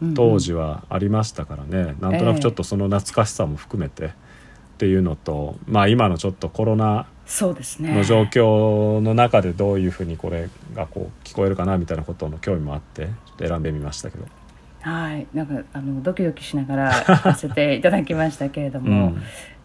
[0.00, 0.14] うんうん。
[0.14, 4.10] 当時はありましたからね、なんとなくちょっとその懐かしさも含めてっ
[4.78, 14.24] ていうのと、まあ今のちょっとコロナの状況の中でどういうふうにこれがこう聞こえるかなみたいなことの興味もあってちょっと選んでみましたけど。
[14.86, 15.26] はい。
[15.34, 19.22] なんかあのドキドキしながら 聞かせていただきましたけれどうも、ん。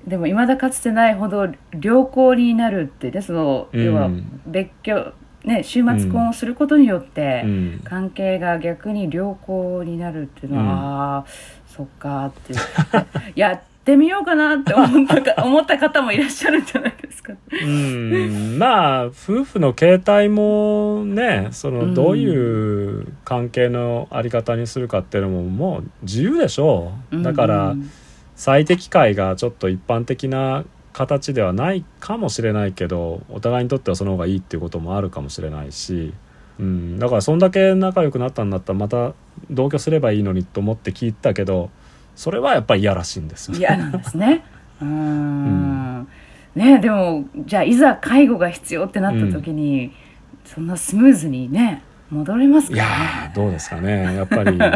[0.07, 1.47] でも未だかつてないほど
[1.79, 3.85] 良好になるってねそのうん。
[3.85, 4.09] 要は
[4.47, 5.13] 別居
[5.45, 7.81] ね週末婚をすることによって、うん。
[7.83, 10.69] 関係が逆に良好になるっていうのは、うん。
[10.69, 11.25] ああ
[11.67, 12.59] そっかっていう。
[13.39, 13.61] やっ
[13.91, 17.33] てみようかなって思ったか思った方もいらっしゃるんじゃないですか。
[17.61, 18.57] うん。
[18.57, 27.21] まあ夫婦の形態もねそうんのどういう関係のあり方にするかっていうのももう自由でしょう。
[27.21, 27.89] だからうん
[28.33, 36.11] 最適解がちょっと一般的な形ではないかもしれないけどお互いにとってはその方がいいっていうこともあるかもしれないし、
[36.59, 39.13] うん、だからそんだけ仲良くなったんだったらまた
[39.51, 41.69] 同居すればいいのにと思って聞いたけど
[42.15, 43.57] それはやっぱり嫌らしいんですよ。
[43.57, 44.43] 嫌なんですね。
[44.81, 46.07] うーん
[46.55, 49.91] ねでもじゃあいざ介護が必要ってなった時に、
[50.45, 53.31] そんなスムーズにね戻れますいやかね。
[53.33, 54.75] ーどうですかねやっぱり だっ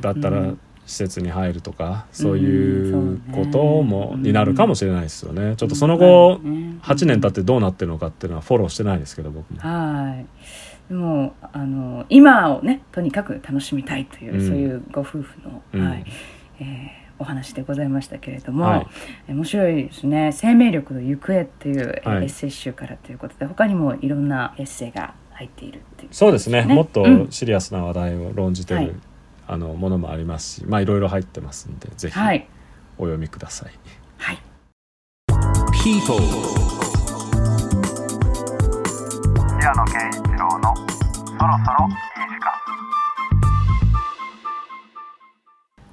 [0.00, 9.60] たうらん施設に入るとかそういうこともになるかもしれないですよねちょっとそのう後ん8年経ってどうなってるのかっていうのはフォローしてないですけど僕も。
[9.60, 10.26] はい。
[10.88, 16.04] でもあの今をねとにかく楽しみたいという、うんそういうご夫婦の、うんはい
[16.60, 18.86] えーお話でございましたけれども、はい。
[19.28, 26.62] え面白いですね「生命力の行方」っていう、エッセイ集からということで他にもいろんなエッセイが入っているっていうそうですね。
[26.62, 27.28] もっとうん。
[27.30, 28.92] シリアスな話題を論じてる、はい。
[29.46, 32.46] あのものもありますしまあいろいろ入ってますんでぜひはい。
[32.98, 33.70] お読みください。
[34.16, 34.38] はい。
[35.84, 36.18] People,
[39.60, 42.13] 平野啓一郎のそろそろ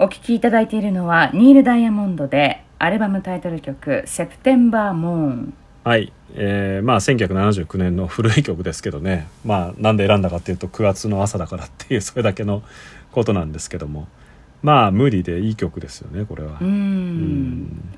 [0.04, 9.28] お聴きいただいているのはニール・ダイヤモンドでアルバムタイトル曲「セプテンバー・モーンはい、えーまあ1979年の 古い曲ですけどね。
[9.46, 12.64] まあなんで選んだかっていうと9月の朝だからっていうそれだけの
[13.12, 14.08] ことなんですけども。
[14.64, 16.58] まあ無理でいい曲ですよねこれは。
[16.60, 17.90] うんん。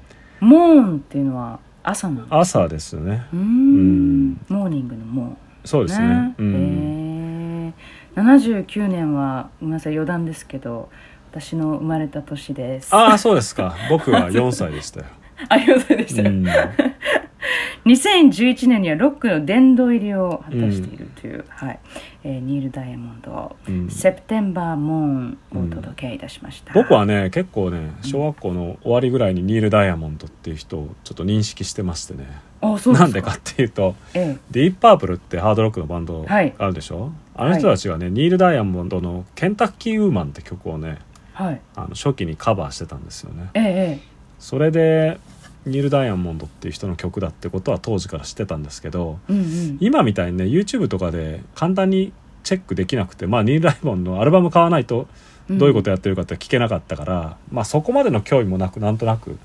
[0.42, 3.24] モーンっていうのは朝なんです朝ですよね。
[3.34, 4.32] うーん。
[4.32, 4.38] ん。
[4.50, 6.06] モーニングのモそうですね。
[6.06, 6.52] ーンうん。
[6.52, 7.74] ね
[8.18, 8.64] へー。
[8.66, 10.90] 79年はごめんなさい余談ですけど
[11.34, 12.96] 私の生まれた年です。
[12.96, 13.76] ああそうですか。
[13.90, 15.08] 僕は4歳でしたよ。
[15.50, 16.46] ありがとうでした、うん。
[17.86, 21.80] 2011年にはロックの殿堂入りを果たしているという、はい。
[22.24, 23.90] えーニール・ダイヤモンドうん。
[23.90, 32.28] セプテンバー・モーンをお届けいたしました、僕はね結構ね小学校の終わりぐらいにニール・ダイヤモンドっていう人をちょっと認識してましてね。
[32.62, 36.54] あそうなんでかっていうとえディープパープルってハードロックのバンドはい。
[36.60, 41.62] あるでしょ、あの人たちがね、ニール・ダイヤモンドの「ケンタッキー・ウーマン」って曲をねえはい。
[41.76, 43.50] あの初期にカバーしてたんですよね。
[43.54, 44.00] えええ
[44.40, 45.20] それで
[45.66, 49.78] ニール・ダイヤモンドっていう人の曲だってことは当時から知ってたんですけどえうんうん。
[49.80, 52.12] 今みたいにね YouTube とかで簡単に
[52.44, 55.08] チェックできなくてまあニール・ダイヤモンドのアルバム買わないと
[55.50, 59.38] どういうことやってるかって聞けなかったから、まあそこまでの興味もなくなんとなく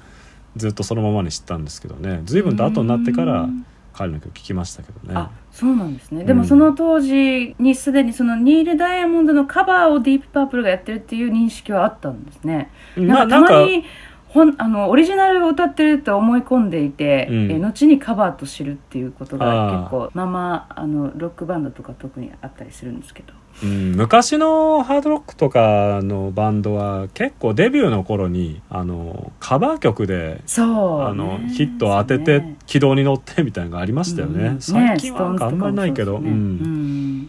[0.56, 2.22] ずっとそのままに知ったんですけどね。
[2.24, 3.66] 随分と後になってからうん
[3.98, 5.14] 彼の曲聞きましたけどね。
[5.16, 12.70] あそうなんですね、んでもその当時にすでにそのニール・ダイヤモンドのカバーをディープパープルがやってるっていう認識はあったんですね。
[12.96, 13.84] まあなんかたなんかまに
[14.28, 17.50] ほんあのオリジナルを歌ってると思い込んでいて、うん。
[17.50, 23.32] え後にカバーと知るっていうことが結構まあまああのロックバンドとか特にあったりするんですけど。
[23.60, 34.60] うん、昔のハードロックとかのバンドは結構デビューの頃にあのカバー曲でそう、あのねヒットを当てて軌道に乗ってみたいなのがありましたよね、うん。
[34.60, 36.30] 最近はあんまりないけど、ね。
[36.30, 37.28] うん。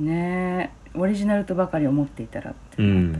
[0.00, 2.76] ねオリジナルとばかり思っていたらって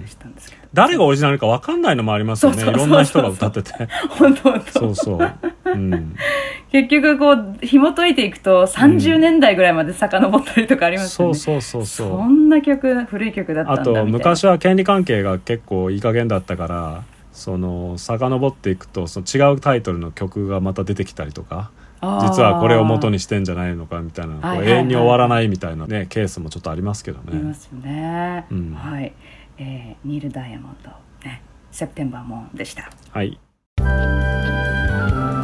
[0.08, 3.72] したんですけど、誰がオリジナルか分かんないのもありますよねいろんな人が歌ってて。
[4.10, 5.32] 本当本当そうそう、
[5.64, 6.16] うん、
[6.72, 12.08] 結局こう紐解いていくと30年代ぐらいまで遡ったりとかありますよね、そうそうそうそう。
[12.18, 21.70] そんな曲古い曲だったんだあと昔は権利関係が結構いい加減だったからその遡っていくとその違うタイトルの曲がまた出てきたりとか
[22.22, 27.38] 実はこれを元にしてんじゃないのかみたいな永遠に終わらないみたいなねケースもちょっとありますけどね。
[27.38, 28.74] いますよね、うん。
[28.74, 29.12] はい、
[29.58, 30.90] えーニール・ダイヤモンド、
[31.26, 32.90] ね、セプテンバーモーンでした。
[33.10, 33.38] はい、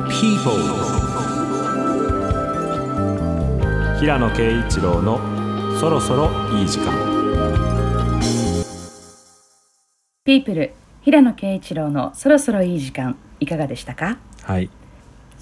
[0.08, 0.52] people,
[4.00, 5.20] 平野啓一郎の
[5.78, 6.92] そろそろいい時間。
[10.24, 14.18] ピープル平野啓一郎のそろそろいい時間いかがでしたか？
[14.42, 14.70] はい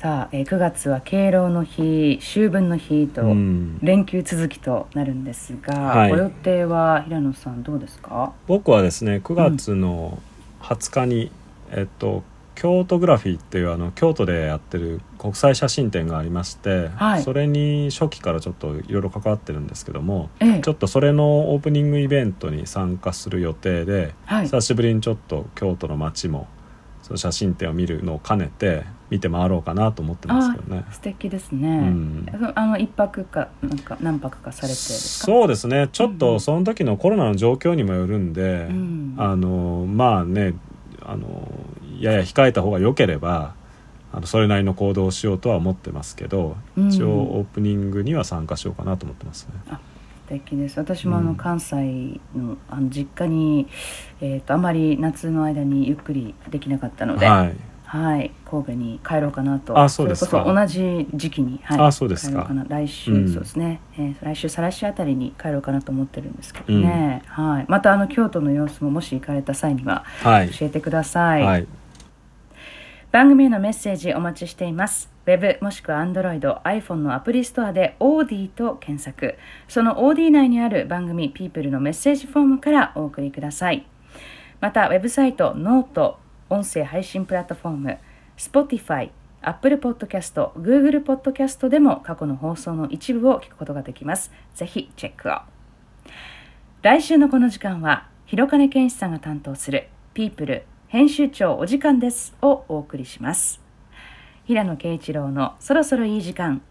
[0.01, 3.79] さあ、えー9月は敬老の日秋分の日とうん。
[3.83, 6.11] 連休続きとなるんですが、はい。
[6.11, 8.33] ご予定は平野さんどうですか？
[8.47, 10.19] 僕はですね9月の
[10.63, 11.31] 20日に、
[11.71, 12.23] えっと
[12.55, 17.23] 京都グラフィーっていうあの京都でやってる国際写真展がありまして、はい。
[17.23, 20.61] それに初期からちょっといろいろ関わってるんですけどもええ。
[20.61, 24.45] ちょっとそれのオープニングイベントに参加する予定で、はい。
[24.47, 26.49] 久しぶりにちょっと京都の街も
[27.03, 30.85] その写真展を見るのを兼ねて見て回ろうかなと思ってますけどね。
[30.93, 32.27] 素敵ですうね、ん。
[32.55, 35.89] あの一泊かなんか何泊かされてそうですね。
[35.93, 40.55] ちょっとその時のコロナの状況にもよるんで、うんあのまあね
[41.03, 41.51] あの
[41.99, 43.55] やや控えた方が良ければ
[44.13, 49.55] あのそれなりの行動をしようとは思ってますけど、うん一応オープニングには参加しようかなと思ってますね。
[50.29, 50.79] 素敵です。
[50.79, 51.37] 私もあのうん。
[51.37, 53.67] 関西のあの実家に、
[54.21, 57.57] えー、とあまり夏の間にゆっくりできなかったので、はい、
[57.91, 59.77] はい、神戸に帰ろうかなと。
[59.77, 62.65] あそうですか同じ時期に、はい、あそうですか帰ろうかな。
[62.69, 67.25] 来週、うんそうですね、えー来週再来週あたりに帰ろうかなと思ってるんですけどね。
[67.27, 67.65] はい。
[67.67, 71.43] またあの京都の様子ももし行かれた際にははい、教えてください。
[71.43, 71.67] はい、
[73.11, 75.11] 番組へのメッセージお待ちしています。
[75.27, 79.37] ウェブもしくは Android、iPhone のアプリストアで OD と検索。
[79.67, 83.85] その OD 内にある番組 People のメッセージフォームからお送りください。
[84.61, 86.19] また、ウェブサイト、ノート、
[86.51, 87.99] 音声配信プラットフォーム、
[88.37, 94.31] Spotify、Apple Podcast、Google Podcast でも過去の放送の一部を聞くことができます。
[94.55, 95.39] ぜひチェックを。
[96.83, 103.61] 来週のこの時間は、広金健一さんが担当する People 編集長お時間ですをお送りします。
[104.45, 106.63] 平野啓一郎のそろそろいい時間。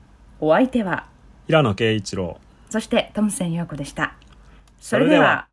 [0.41, 1.07] お相手は、
[1.47, 2.37] 平野啓一郎
[2.69, 4.15] そしてトムセン陽子でした。
[4.79, 5.48] それでは